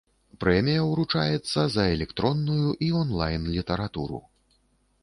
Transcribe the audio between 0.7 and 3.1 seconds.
ўручаецца за электронную і